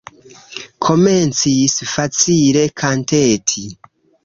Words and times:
Komencis 0.85 1.77
facile 1.91 2.65
kanteti. 2.85 3.65